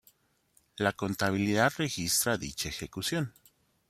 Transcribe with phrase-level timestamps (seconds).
[0.79, 3.35] La contabilidad registra dicha ejecución.